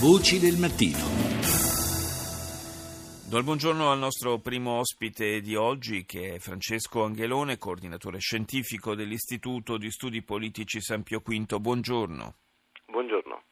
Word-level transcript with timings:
Voci 0.00 0.40
del 0.40 0.58
mattino. 0.58 0.98
Do 3.28 3.38
il 3.38 3.44
buongiorno 3.44 3.90
al 3.90 3.98
nostro 3.98 4.38
primo 4.38 4.78
ospite 4.78 5.40
di 5.40 5.54
oggi 5.54 6.04
che 6.04 6.34
è 6.34 6.38
Francesco 6.40 7.04
Angelone, 7.04 7.58
coordinatore 7.58 8.18
scientifico 8.18 8.94
dell'Istituto 8.94 9.78
di 9.78 9.90
Studi 9.90 10.22
Politici 10.22 10.80
San 10.80 11.04
Pio 11.04 11.22
V. 11.24 11.58
Buongiorno. 11.58 12.34
Buongiorno. 12.86 13.42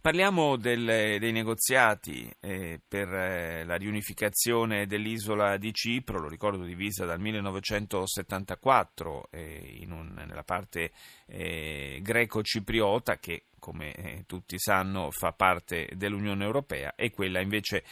Parliamo 0.00 0.56
del, 0.56 1.18
dei 1.18 1.32
negoziati 1.32 2.32
eh, 2.40 2.80
per 2.86 3.12
eh, 3.12 3.64
la 3.64 3.74
riunificazione 3.74 4.86
dell'isola 4.86 5.56
di 5.56 5.74
Cipro, 5.74 6.20
lo 6.20 6.28
ricordo 6.28 6.62
divisa 6.62 7.04
dal 7.04 7.18
1974 7.18 9.28
eh, 9.32 9.84
un, 9.88 10.12
nella 10.14 10.44
parte 10.44 10.92
eh, 11.26 11.98
greco-cipriota 12.00 13.18
che 13.18 13.42
come 13.58 13.92
eh, 13.92 14.24
tutti 14.26 14.58
sanno 14.58 15.10
fa 15.10 15.32
parte 15.32 15.88
dell'Unione 15.94 16.44
Europea, 16.44 16.94
e 16.94 17.10
quella 17.10 17.40
invece 17.40 17.84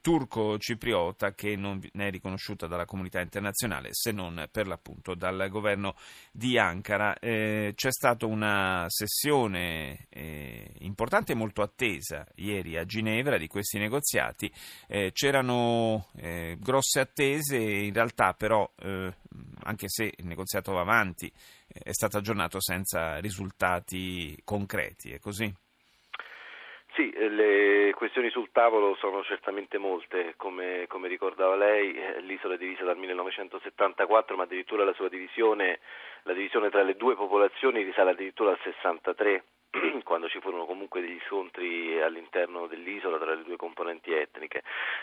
turco-cipriota 0.00 1.34
che 1.34 1.56
non 1.56 1.80
è 1.92 2.10
riconosciuta 2.10 2.66
dalla 2.66 2.84
comunità 2.84 3.20
internazionale 3.20 3.88
se 3.92 4.12
non 4.12 4.48
per 4.50 4.66
l'appunto 4.66 5.14
dal 5.14 5.48
governo 5.48 5.94
di 6.32 6.58
Ankara. 6.58 7.18
Eh, 7.18 7.72
c'è 7.74 7.90
stata 7.90 8.26
una 8.26 8.84
sessione 8.88 10.06
eh, 10.10 10.70
importante 10.80 11.32
e 11.32 11.36
molto 11.36 11.62
attesa 11.62 12.26
ieri 12.36 12.76
a 12.76 12.84
Ginevra 12.84 13.38
di 13.38 13.46
questi 13.46 13.78
negoziati. 13.78 14.50
Eh, 14.86 15.12
c'erano 15.12 16.08
eh, 16.16 16.56
grosse 16.60 17.00
attese, 17.00 17.56
in 17.56 17.92
realtà 17.92 18.34
però 18.34 18.70
eh, 18.80 19.14
anche 19.64 19.88
se 19.88 20.12
il 20.16 20.26
negoziato 20.26 20.72
va 20.72 20.80
avanti 20.80 21.30
è 21.66 21.92
stato 21.92 22.18
aggiornato 22.18 22.60
senza 22.60 23.18
risultati 23.18 24.36
concreti, 24.44 25.12
è 25.12 25.18
così? 25.18 25.52
Sì, 26.94 27.12
le 27.12 27.92
questioni 27.96 28.30
sul 28.30 28.50
tavolo 28.52 28.94
sono 28.94 29.24
certamente 29.24 29.78
molte, 29.78 30.34
come, 30.36 30.86
come, 30.86 31.08
ricordava 31.08 31.56
lei, 31.56 31.92
eh, 31.92 32.20
l'isola 32.20 32.54
è 32.54 32.56
divisa 32.56 32.84
dal 32.84 32.96
1974, 32.96 34.36
ma 34.36 34.44
addirittura 34.44 34.84
la 34.84 34.92
sua 34.92 35.08
divisione, 35.08 35.80
la 36.22 36.32
divisione 36.32 36.70
tra 36.70 36.84
le 36.84 36.94
due 36.94 37.16
popolazioni 37.16 37.82
risale 37.82 38.10
addirittura 38.10 38.50
al 38.50 38.60
63 38.62 39.44
quando 40.04 40.28
ci 40.28 40.40
furono 40.40 40.64
comunque 40.66 41.00
degli 41.00 41.20
scontri 41.26 42.00
all'interno 42.00 42.66
dell'isola 42.66 43.18
tra 43.18 43.34
le 43.34 43.42
due 43.42 43.56
componenti 43.56 44.12
etniche. 44.12 44.62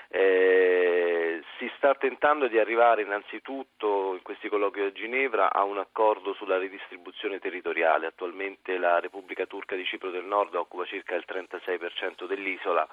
Eh, 0.09 1.41
si 1.57 1.71
sta 1.77 1.93
tentando 1.95 2.47
di 2.47 2.57
arrivare 2.57 3.01
innanzitutto 3.01 4.13
in 4.13 4.21
questi 4.21 4.49
colloqui 4.49 4.81
a 4.81 4.91
Ginevra 4.91 5.51
a 5.51 5.63
un 5.63 5.77
accordo 5.77 6.33
sulla 6.33 6.57
ridistribuzione 6.57 7.39
territoriale. 7.39 8.07
Attualmente 8.07 8.77
la 8.77 8.99
Repubblica 8.99 9.45
Turca 9.45 9.75
di 9.75 9.85
Cipro 9.85 10.09
del 10.09 10.25
Nord 10.25 10.55
occupa 10.55 10.85
circa 10.85 11.15
il 11.15 11.25
36% 11.27 12.25
dell'isola 12.25 12.87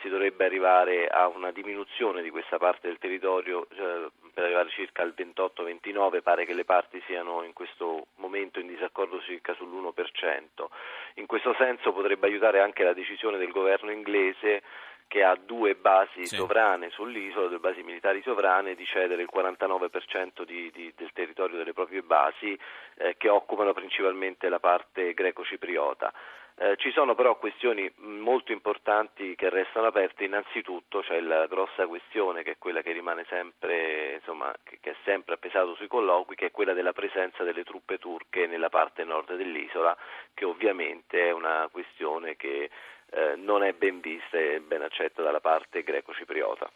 si 0.00 0.08
dovrebbe 0.08 0.44
arrivare 0.44 1.06
a 1.06 1.26
una 1.28 1.50
diminuzione 1.50 2.22
di 2.22 2.30
questa 2.30 2.58
parte 2.58 2.88
del 2.88 2.98
territorio 2.98 3.66
eh, 3.70 4.10
per 4.32 4.44
arrivare 4.44 4.70
circa 4.70 5.02
al 5.02 5.14
28-29, 5.16 6.22
pare 6.22 6.44
che 6.44 6.54
le 6.54 6.64
parti 6.64 7.02
siano 7.06 7.42
in 7.42 7.52
questo 7.52 8.06
momento 8.16 8.60
in 8.60 8.68
disaccordo 8.68 9.20
circa 9.22 9.54
sull'1%. 9.54 10.66
In 11.14 11.26
questo 11.26 11.54
senso 11.58 11.92
potrebbe 11.92 12.26
aiutare 12.26 12.60
anche 12.60 12.84
la 12.84 12.92
decisione 12.92 13.38
del 13.38 13.50
governo 13.50 13.90
inglese 13.90 14.62
che 15.08 15.24
ha 15.24 15.34
due 15.34 15.74
basi 15.74 16.26
sì. 16.26 16.36
sovrane 16.36 16.90
sull'isola, 16.90 17.48
due 17.48 17.58
basi 17.58 17.82
militari 17.82 18.20
sovrane, 18.22 18.74
di 18.74 18.84
cedere 18.84 19.22
il 19.22 19.30
49% 19.34 20.44
di, 20.44 20.70
di, 20.70 20.92
del 20.94 21.10
territorio 21.14 21.56
delle 21.56 21.72
proprie 21.72 22.02
basi 22.02 22.56
eh, 22.98 23.16
che 23.16 23.30
occupano 23.30 23.72
principalmente 23.72 24.50
la 24.50 24.60
parte 24.60 25.14
greco-cipriota. 25.14 26.12
Eh, 26.60 26.76
ci 26.76 26.90
sono 26.90 27.14
però 27.14 27.38
questioni 27.38 27.88
molto 27.98 28.50
importanti 28.50 29.36
che 29.36 29.48
restano 29.48 29.86
aperte, 29.86 30.24
innanzitutto 30.24 31.02
c'è 31.02 31.20
la 31.20 31.46
grossa 31.46 31.86
questione 31.86 32.42
che 32.42 32.52
è 32.52 32.58
quella 32.58 32.82
che 32.82 32.90
rimane 32.90 33.24
sempre, 33.28 34.14
insomma, 34.14 34.52
che, 34.64 34.78
che 34.80 34.90
è 34.90 34.96
sempre 35.04 35.34
appesato 35.34 35.76
sui 35.76 35.86
colloqui, 35.86 36.34
che 36.34 36.46
è 36.46 36.50
quella 36.50 36.72
della 36.72 36.92
presenza 36.92 37.44
delle 37.44 37.62
truppe 37.62 37.98
turche 37.98 38.48
nella 38.48 38.70
parte 38.70 39.04
nord 39.04 39.36
dell'isola, 39.36 39.96
che 40.34 40.44
ovviamente 40.44 41.28
è 41.28 41.30
una 41.30 41.68
questione 41.70 42.34
che 42.34 42.68
eh, 43.10 43.36
non 43.36 43.62
è 43.62 43.72
ben 43.72 44.00
vista 44.00 44.36
e 44.38 44.60
ben 44.60 44.82
accetta 44.82 45.22
dalla 45.22 45.40
parte 45.40 45.82
greco-cipriota. 45.82 46.70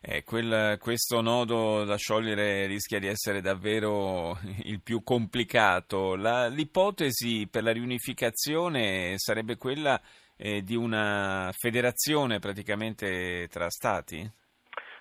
Eh, 0.00 0.24
quel, 0.24 0.78
questo 0.80 1.20
nodo 1.20 1.84
da 1.84 1.96
sciogliere 1.96 2.66
rischia 2.66 2.98
di 2.98 3.06
essere 3.06 3.40
davvero 3.40 4.36
il 4.64 4.80
più 4.82 5.02
complicato. 5.02 6.16
La, 6.16 6.48
l'ipotesi 6.48 7.48
per 7.50 7.62
la 7.62 7.72
riunificazione 7.72 9.14
sarebbe 9.16 9.56
quella 9.56 10.00
eh, 10.36 10.62
di 10.62 10.74
una 10.74 11.50
federazione 11.52 12.38
praticamente 12.38 13.48
tra 13.48 13.68
stati? 13.70 14.44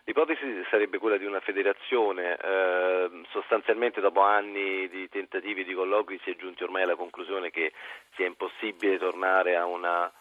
L'ipotesi 0.07 0.43
sarebbe 0.69 0.99
quella 0.99 1.17
di 1.17 1.25
una 1.25 1.39
federazione, 1.39 2.37
eh, 2.37 3.09
sostanzialmente 3.31 4.01
dopo 4.01 4.21
anni 4.21 4.87
di 4.87 5.09
tentativi 5.09 5.63
di 5.63 5.73
colloqui 5.73 6.19
si 6.23 6.29
è 6.29 6.35
giunti 6.35 6.61
ormai 6.61 6.83
alla 6.83 6.95
conclusione 6.95 7.49
che 7.49 7.73
sia 8.13 8.27
impossibile 8.27 8.99
tornare 8.99 9.55
a 9.55 9.65
una 9.65 10.11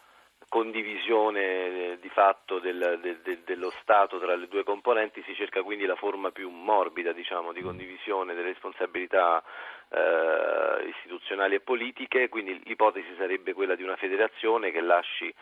condivisione 0.49 1.41
eh, 1.41 1.97
di 1.99 2.09
fatto 2.09 2.59
del, 2.59 2.99
del, 3.01 3.19
del, 3.21 3.39
dello 3.39 3.71
Stato 3.81 4.19
tra 4.19 4.35
le 4.35 4.47
due 4.47 4.63
componenti, 4.63 5.23
si 5.23 5.33
cerca 5.35 5.61
quindi 5.63 5.85
la 5.85 5.95
forma 5.95 6.31
più 6.31 6.49
morbida 6.49 7.11
diciamo, 7.11 7.51
di 7.51 7.61
condivisione 7.61 8.33
delle 8.33 8.49
responsabilità 8.49 9.43
eh, 9.89 10.87
istituzionali 10.87 11.55
e 11.55 11.59
politiche, 11.59 12.29
quindi 12.29 12.61
l'ipotesi 12.63 13.13
sarebbe 13.17 13.53
quella 13.53 13.75
di 13.75 13.83
una 13.83 13.95
federazione 13.95 14.71
che 14.71 14.81
lasci 14.81 15.33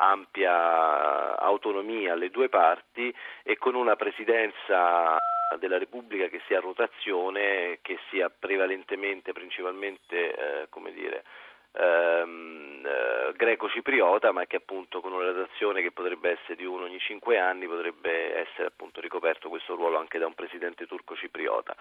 ampia 0.00 1.36
autonomia 1.38 2.12
alle 2.12 2.30
due 2.30 2.48
parti 2.48 3.12
e 3.42 3.56
con 3.56 3.74
una 3.74 3.96
presidenza 3.96 5.16
della 5.58 5.78
Repubblica 5.78 6.28
che 6.28 6.40
sia 6.46 6.58
a 6.58 6.60
rotazione, 6.60 7.78
che 7.82 7.98
sia 8.10 8.30
prevalentemente, 8.30 9.32
principalmente, 9.32 10.34
eh, 10.62 10.68
come 10.68 10.92
dire, 10.92 11.24
ehm, 11.78 12.84
eh, 12.84 13.32
greco-cipriota, 13.36 14.32
ma 14.32 14.44
che 14.46 14.56
appunto 14.56 15.00
con 15.00 15.12
una 15.12 15.30
rotazione 15.30 15.82
che 15.82 15.92
potrebbe 15.92 16.30
essere 16.30 16.56
di 16.56 16.64
uno 16.64 16.84
ogni 16.84 16.98
cinque 16.98 17.38
anni 17.38 17.66
potrebbe 17.66 18.36
essere 18.36 18.68
appunto 18.68 19.00
ricoperto 19.00 19.48
questo 19.48 19.74
ruolo 19.74 19.98
anche 19.98 20.18
da 20.18 20.26
un 20.26 20.34
presidente 20.34 20.86
turco-cipriota. 20.86 21.74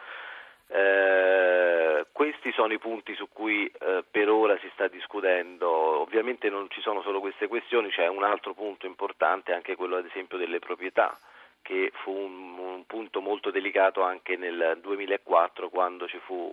Eh, 0.69 2.05
questi 2.11 2.51
sono 2.51 2.73
i 2.73 2.77
punti 2.77 3.15
su 3.15 3.29
cui 3.31 3.65
eh, 3.65 4.03
per 4.09 4.29
ora 4.29 4.57
si 4.59 4.69
sta 4.73 4.87
discutendo, 4.87 5.69
ovviamente 5.69 6.49
non 6.49 6.69
ci 6.69 6.81
sono 6.81 7.01
solo 7.01 7.19
queste 7.19 7.47
questioni, 7.47 7.89
c'è 7.89 8.07
un 8.07 8.23
altro 8.23 8.53
punto 8.53 8.85
importante, 8.85 9.53
anche 9.53 9.75
quello 9.75 9.95
ad 9.95 10.05
esempio 10.05 10.37
delle 10.37 10.59
proprietà 10.59 11.17
che 11.61 11.91
fu 12.01 12.11
un, 12.11 12.57
un, 12.57 12.85
punto 12.85 13.19
molto 13.19 13.51
delicato 13.51 14.01
anche 14.01 14.37
nel 14.37 14.77
2004 14.81 15.67
quando 15.67 16.07
ci 16.07 16.17
fu 16.19 16.49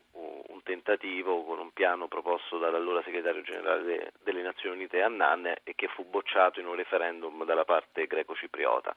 tentativo 0.64 1.44
con 1.44 1.60
un 1.60 1.70
piano 1.72 2.08
proposto 2.08 2.58
dall'allora 2.58 3.02
segretario 3.04 3.42
generale 3.42 3.82
de, 3.82 4.12
delle 4.24 4.42
Nazioni 4.42 4.76
Unite 4.76 5.00
Annan 5.02 5.46
e 5.62 5.74
che 5.76 5.86
fu 5.88 6.04
bocciato 6.04 6.58
in 6.58 6.66
un 6.66 6.74
referendum 6.74 7.44
dalla 7.44 7.64
parte 7.64 8.06
greco-cipriota. 8.06 8.94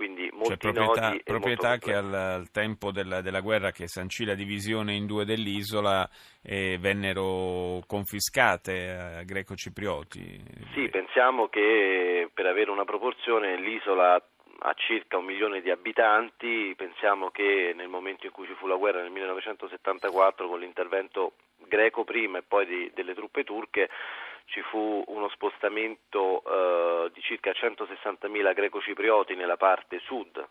Quindi 0.00 0.28
cioè, 0.28 0.38
molti 0.38 0.56
cioè, 0.58 0.72
proprietà, 0.72 1.16
proprietà 1.22 1.76
che 1.76 1.94
al, 1.94 2.14
al, 2.14 2.50
tempo 2.50 2.90
della, 2.90 3.20
della, 3.20 3.40
guerra 3.40 3.70
che 3.70 3.86
sancì 3.86 4.24
la 4.24 4.34
divisione 4.34 4.94
in 4.94 5.04
due 5.04 5.26
dell'isola 5.26 6.08
eh, 6.42 6.78
vennero 6.78 7.82
confiscate 7.86 8.88
a 8.88 9.22
greco-ciprioti. 9.24 10.42
Sì, 10.72 10.88
pensiamo 10.88 11.48
che 11.48 12.30
per 12.32 12.46
avere 12.46 12.70
una 12.70 12.84
proporzione 12.84 13.60
l'isola 13.60 14.22
ha 14.62 14.74
circa 14.74 15.16
un 15.16 15.24
milione 15.24 15.60
di 15.60 15.70
abitanti, 15.70 16.74
pensiamo 16.76 17.30
che 17.30 17.72
nel 17.74 17.88
momento 17.88 18.26
in 18.26 18.32
cui 18.32 18.46
ci 18.46 18.54
fu 18.54 18.66
la 18.66 18.76
guerra 18.76 19.00
nel 19.00 19.10
1974 19.10 20.48
con 20.48 20.60
l'intervento 20.60 21.32
greco 21.56 22.04
prima 22.04 22.38
e 22.38 22.42
poi 22.42 22.66
di, 22.66 22.90
delle 22.94 23.14
truppe 23.14 23.44
turche 23.44 23.88
ci 24.46 24.60
fu 24.62 25.02
uno 25.06 25.28
spostamento 25.28 26.42
eh, 26.44 27.10
di 27.12 27.20
circa 27.22 27.52
160.000 27.52 28.52
greco-ciprioti 28.52 29.34
nella 29.34 29.56
parte 29.56 30.00
sud 30.00 30.46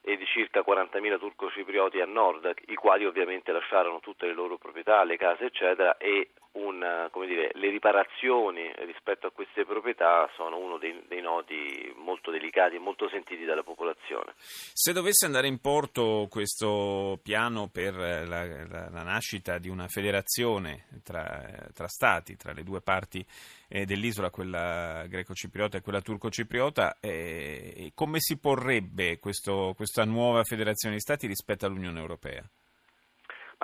e 0.00 0.16
di 0.16 0.26
circa 0.26 0.60
40.000 0.60 1.18
turco-ciprioti 1.18 2.00
a 2.00 2.06
nord, 2.06 2.52
i 2.66 2.74
quali 2.74 3.04
ovviamente 3.04 3.52
lasciarono 3.52 4.00
tutte 4.00 4.26
le 4.26 4.32
loro 4.32 4.56
proprietà, 4.56 5.04
le 5.04 5.16
case 5.16 5.46
eccetera 5.46 5.96
e 5.96 6.30
un, 6.52 7.08
dire, 7.26 7.50
le 7.54 7.70
riparazioni 7.70 8.70
rispetto 8.84 9.26
a 9.26 9.30
queste 9.30 9.64
proprietà 9.64 10.28
sono 10.36 10.58
uno 10.58 10.76
dei, 10.78 11.02
dei, 11.08 11.20
nodi 11.20 11.92
molto 11.96 12.30
delicati 12.30 12.76
e 12.76 12.78
molto 12.78 13.08
sentiti 13.08 13.44
dalla 13.44 13.62
popolazione. 13.62 14.34
Se 14.36 14.92
dovesse 14.92 15.24
andare 15.26 15.46
in 15.46 15.60
porto 15.60 16.26
questo 16.28 17.18
piano 17.22 17.68
per 17.68 17.94
la, 17.94 18.26
la, 18.26 18.88
la 18.90 19.02
nascita 19.02 19.58
di 19.58 19.68
una 19.68 19.88
federazione 19.88 20.86
tra, 21.02 21.68
tra, 21.72 21.88
stati, 21.88 22.36
tra 22.36 22.52
le 22.52 22.64
due 22.64 22.80
parti 22.80 23.24
eh, 23.68 23.84
dell'isola, 23.86 24.30
quella 24.30 25.06
greco-cipriota 25.06 25.78
e 25.78 25.80
quella 25.80 26.02
turco-cipriota, 26.02 26.98
eh, 27.00 27.92
come 27.94 28.18
si 28.20 28.38
porrebbe 28.38 29.18
questo, 29.18 29.72
questa 29.74 30.04
nuova 30.04 30.44
federazione 30.44 30.96
di 30.96 31.00
stati 31.00 31.26
rispetto 31.26 31.64
all'Unione 31.64 32.00
Europea? 32.00 32.42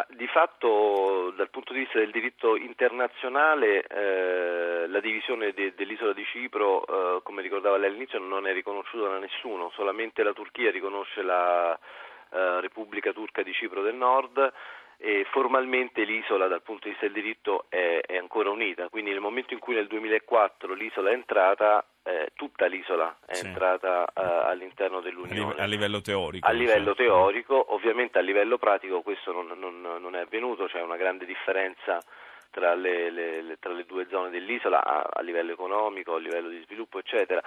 Di 0.09 0.27
fatto, 0.29 1.33
dal 1.37 1.51
punto 1.51 1.73
di 1.73 1.81
vista 1.81 1.99
del 1.99 2.11
diritto 2.11 2.57
internazionale, 2.57 3.83
eh, 3.83 4.87
la 4.87 5.01
divisione 5.01 5.53
de- 5.53 5.75
dell'isola 5.75 6.13
di 6.13 6.25
Cipro, 6.25 6.85
eh, 6.87 7.23
come 7.23 7.43
ricordava 7.43 7.77
lei 7.77 7.89
all'inizio, 7.89 8.19
non 8.19 8.47
è 8.47 8.53
riconosciuta 8.53 9.09
da 9.09 9.19
nessuno, 9.19 9.71
solamente 9.75 10.23
la 10.23 10.33
Turchia 10.33 10.71
riconosce 10.71 11.23
la 11.23 11.73
eh, 11.75 12.61
Repubblica 12.61 13.13
Turca 13.13 13.43
di 13.43 13.53
Cipro 13.53 13.83
del 13.83 13.95
Nord 13.95 14.53
e 15.01 15.25
formalmente 15.31 16.03
l'isola 16.03 16.49
dal 16.49 16.63
punto 16.63 16.85
di 16.85 16.91
vista 16.91 17.07
del 17.07 17.15
diritto 17.15 17.67
è, 17.69 18.01
è, 18.05 18.17
ancora 18.17 18.51
unita, 18.51 18.89
quindi 18.89 19.11
nel 19.11 19.21
momento 19.21 19.55
in 19.55 19.61
cui 19.61 19.75
nel 19.75 19.87
2004 19.87 20.75
l'isola 20.75 21.11
è 21.11 21.13
entrata, 21.13 21.87
eh, 22.03 22.33
tutta 22.35 22.67
l'isola 22.67 23.17
è 23.25 23.35
sì. 23.35 23.47
entrata 23.47 24.05
eh, 24.07 24.51
all'interno 24.51 25.01
dell'Unione. 25.01 25.55
A 25.61 25.67
livello 25.67 26.01
teorico. 26.01 26.45
A 26.47 26.51
livello 26.51 26.95
cioè. 26.95 27.07
teorico, 27.07 27.75
ovviamente 27.75 28.19
a 28.19 28.23
livello 28.23 28.59
pratico 28.59 29.03
questo 29.03 29.31
non, 29.31 29.57
non, 29.57 29.81
non, 29.81 30.17
è 30.17 30.21
avvenuto, 30.21 30.67
c'è 30.67 30.83
una 30.83 30.97
grande 30.97 31.27
differenza 31.27 32.03
tra 32.51 32.75
le, 32.75 33.11
le, 33.11 33.43
le, 33.43 33.57
tra 33.61 33.73
le 33.73 33.85
due 33.85 34.09
zone 34.11 34.31
dell'isola 34.31 34.83
a, 34.85 35.09
a 35.13 35.23
livello 35.23 35.53
economico, 35.53 36.17
a 36.17 36.19
livello 36.19 36.49
di 36.49 36.61
sviluppo 36.65 36.99
eccetera 36.99 37.41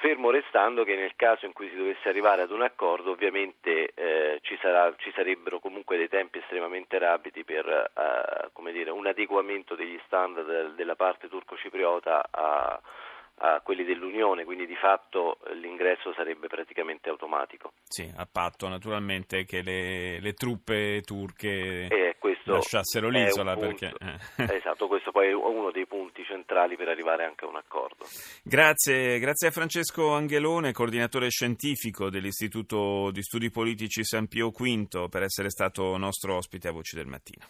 fermo 0.00 0.30
restando 0.30 0.82
che 0.82 0.96
nel 0.96 1.14
caso 1.14 1.44
in 1.44 1.52
cui 1.52 1.68
si 1.68 1.76
dovesse 1.76 2.08
arrivare 2.08 2.42
ad 2.42 2.50
un 2.50 2.62
accordo 2.62 3.10
ovviamente 3.10 3.92
eh, 3.94 4.38
ci, 4.40 4.58
sarà, 4.60 4.92
ci, 4.96 5.12
sarebbero 5.14 5.60
comunque 5.60 5.98
dei 5.98 6.08
tempi 6.08 6.38
estremamente 6.38 6.98
rapidi 6.98 7.44
per 7.44 7.66
eh, 7.66 8.72
dire, 8.72 8.90
un 8.90 9.06
adeguamento 9.06 9.74
degli 9.74 10.00
standard 10.06 10.74
della 10.74 10.96
parte 10.96 11.28
turco-cipriota 11.28 12.28
a, 12.30 12.80
a 13.42 13.60
quelli 13.60 13.84
dell'Unione, 13.84 14.44
quindi 14.44 14.66
di 14.66 14.76
fatto 14.76 15.38
l'ingresso 15.52 16.14
sarebbe 16.14 16.46
praticamente 16.46 17.10
automatico. 17.10 17.72
Sì, 17.84 18.10
a 18.16 18.26
patto 18.30 18.68
naturalmente 18.68 19.44
che 19.44 19.60
le, 19.62 20.18
le 20.20 20.32
truppe 20.32 21.02
turche 21.04 21.88
eh, 21.88 22.16
lasciassero 22.54 23.08
l'isola. 23.08 23.56
Perché, 23.56 23.92
eh. 23.98 24.18
Esatto, 24.56 24.86
questo 24.86 25.10
poi 25.10 25.28
è 25.28 25.32
uno 25.32 25.70
dei 25.70 25.86
punti 25.86 26.24
centrali 26.24 26.76
per 26.76 26.88
arrivare 26.88 27.24
anche 27.24 27.44
a 27.44 27.48
un 27.48 27.56
accordo. 27.56 28.04
Grazie, 28.42 29.18
grazie 29.18 29.48
a 29.48 29.50
Francesco 29.50 30.12
Angelone, 30.12 30.72
coordinatore 30.72 31.28
scientifico 31.30 32.10
dell'Istituto 32.10 33.10
di 33.10 33.22
Studi 33.22 33.50
Politici 33.50 34.04
San 34.04 34.28
Pio 34.28 34.50
V, 34.50 35.08
per 35.08 35.22
essere 35.22 35.50
stato 35.50 35.96
nostro 35.96 36.36
ospite 36.36 36.68
a 36.68 36.72
Voci 36.72 36.96
del 36.96 37.06
Mattino. 37.06 37.46